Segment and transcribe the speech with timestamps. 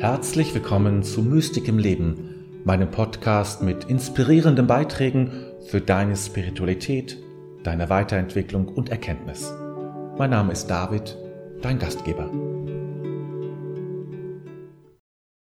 [0.00, 5.32] Herzlich willkommen zu Mystik im Leben, meinem Podcast mit inspirierenden Beiträgen
[5.66, 7.18] für deine Spiritualität,
[7.64, 9.52] deine Weiterentwicklung und Erkenntnis.
[10.16, 11.16] Mein Name ist David,
[11.62, 12.30] dein Gastgeber.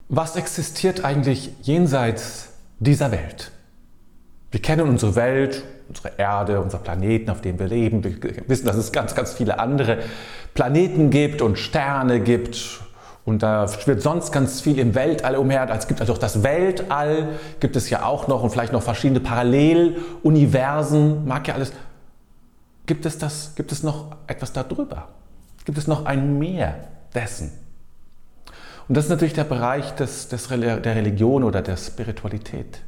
[0.09, 2.49] Was existiert eigentlich jenseits
[2.79, 3.53] dieser Welt?
[4.51, 8.03] Wir kennen unsere Welt, unsere Erde, unser Planeten, auf dem wir leben.
[8.03, 9.99] Wir wissen, dass es ganz, ganz viele andere
[10.53, 12.81] Planeten gibt und Sterne gibt.
[13.23, 15.69] Und da schwirrt sonst ganz viel im Weltall umher.
[15.69, 19.19] Es gibt also auch das Weltall, gibt es ja auch noch und vielleicht noch verschiedene
[19.19, 21.71] Paralleluniversen, mag ja alles.
[22.87, 25.09] Gibt es, das, gibt es noch etwas darüber?
[25.65, 26.75] Gibt es noch ein Mehr
[27.13, 27.51] dessen?
[28.87, 32.81] Und das ist natürlich der Bereich des, des, der Religion oder der Spiritualität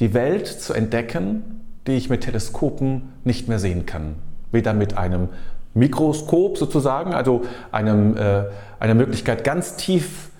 [0.00, 4.16] die Welt zu entdecken, die ich mit Teleskopen nicht mehr sehen kann.
[4.52, 5.28] Weder mit einem
[5.76, 8.44] Mikroskop sozusagen, also einem, äh,
[8.80, 10.30] einer Möglichkeit ganz tief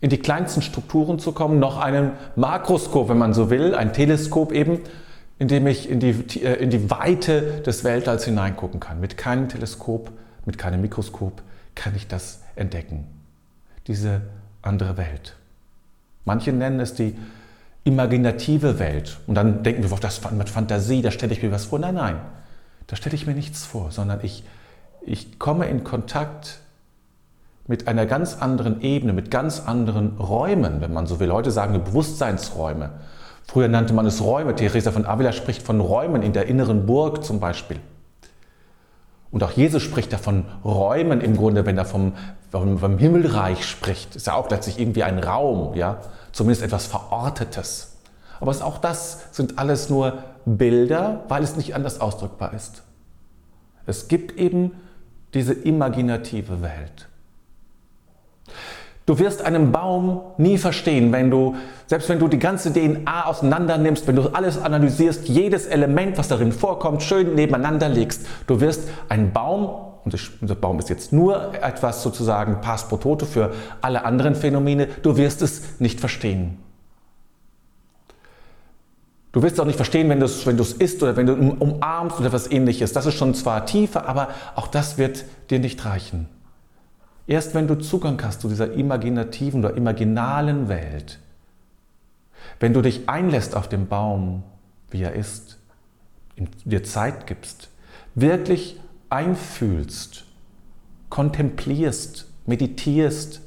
[0.00, 4.52] in die kleinsten Strukturen zu kommen, noch einem Makroskop, wenn man so will, ein Teleskop
[4.52, 4.80] eben,
[5.38, 8.98] in dem ich in die, äh, in die Weite des Weltalls hineingucken kann.
[8.98, 10.10] Mit keinem Teleskop,
[10.46, 11.42] mit keinem Mikroskop
[11.74, 13.06] kann ich das entdecken.
[13.86, 14.22] Diese
[14.62, 15.36] andere Welt.
[16.24, 17.14] Manche nennen es die
[17.84, 19.18] imaginative Welt.
[19.26, 21.78] Und dann denken wir, das mit Fantasie, da stelle ich mir was vor.
[21.78, 22.16] Nein, nein,
[22.90, 24.42] da stelle ich mir nichts vor, sondern ich,
[25.00, 26.58] ich komme in Kontakt
[27.68, 31.30] mit einer ganz anderen Ebene, mit ganz anderen Räumen, wenn man so will.
[31.30, 32.90] Heute sagen wir Bewusstseinsräume.
[33.46, 34.56] Früher nannte man es Räume.
[34.56, 37.78] Theresa von Avila spricht von Räumen in der inneren Burg zum Beispiel.
[39.30, 42.14] Und auch Jesus spricht da von Räumen im Grunde, wenn er vom,
[42.50, 44.16] vom, vom Himmelreich spricht.
[44.16, 46.00] Ist ja auch letztlich irgendwie ein Raum, ja
[46.32, 47.89] zumindest etwas Verortetes.
[48.40, 52.82] Aber auch das sind alles nur Bilder, weil es nicht anders ausdrückbar ist.
[53.86, 54.72] Es gibt eben
[55.34, 57.08] diese imaginative Welt.
[59.06, 61.56] Du wirst einen Baum nie verstehen, wenn du,
[61.86, 66.28] selbst wenn du die ganze DNA auseinander nimmst, wenn du alles analysierst, jedes Element, was
[66.28, 68.26] darin vorkommt, schön nebeneinander legst.
[68.46, 69.68] Du wirst einen Baum
[70.04, 74.86] und der Baum ist jetzt nur etwas sozusagen Pass pro Toto für alle anderen Phänomene,
[75.02, 76.58] du wirst es nicht verstehen.
[79.32, 82.18] Du wirst es auch nicht verstehen, wenn du es wenn isst oder wenn du umarmst
[82.18, 82.92] oder etwas ähnliches.
[82.92, 86.28] Das ist schon zwar tiefer, aber auch das wird dir nicht reichen.
[87.26, 91.20] Erst wenn du Zugang hast zu dieser imaginativen oder imaginalen Welt,
[92.58, 94.42] wenn du dich einlässt auf den Baum,
[94.90, 95.58] wie er ist,
[96.64, 97.68] dir Zeit gibst,
[98.16, 98.80] wirklich
[99.10, 100.24] einfühlst,
[101.08, 103.42] kontemplierst, meditierst,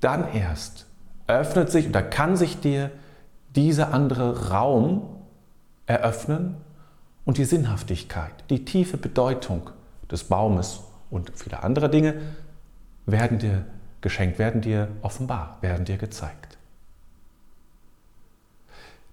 [0.00, 0.86] dann erst
[1.26, 2.90] öffnet sich oder kann sich dir
[3.56, 5.02] dieser andere Raum
[5.86, 6.56] eröffnen
[7.24, 9.70] und die Sinnhaftigkeit, die tiefe Bedeutung
[10.10, 10.80] des Baumes
[11.10, 12.14] und viele andere Dinge
[13.06, 13.64] werden dir
[14.00, 16.58] geschenkt, werden dir offenbar, werden dir gezeigt.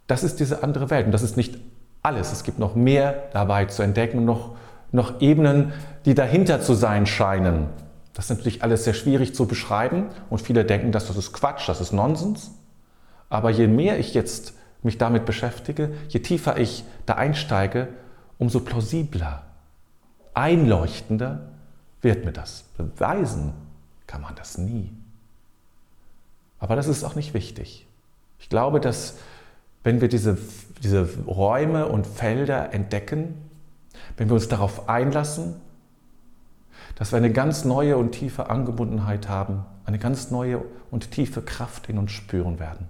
[0.08, 1.58] Das ist diese andere Welt und das ist nicht
[2.02, 2.32] alles.
[2.32, 4.56] Es gibt noch mehr dabei zu entdecken, noch,
[4.92, 5.74] noch Ebenen,
[6.06, 7.68] die dahinter zu sein scheinen.
[8.14, 11.68] Das ist natürlich alles sehr schwierig zu beschreiben und viele denken, dass das ist Quatsch,
[11.68, 12.52] das ist Nonsens.
[13.30, 17.90] Aber je mehr ich jetzt mich damit beschäftige, je tiefer ich da einsteige,
[18.38, 19.44] umso plausibler,
[20.34, 21.50] einleuchtender
[22.02, 22.64] wird mir das.
[22.78, 23.54] Beweisen
[24.06, 24.92] kann man das nie.
[26.60, 27.88] Aber das ist auch nicht wichtig.
[28.40, 29.18] Ich glaube, dass
[29.84, 30.38] wenn wir diese,
[30.84, 33.36] diese Räume und Felder entdecken,
[34.16, 35.56] wenn wir uns darauf einlassen,
[36.96, 41.90] dass wir eine ganz neue und tiefe Angebundenheit haben, eine ganz neue und tiefe Kraft
[41.90, 42.90] in uns spüren werden,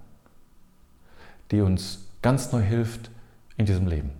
[1.50, 3.10] die uns ganz neu hilft
[3.56, 4.10] in diesem Leben.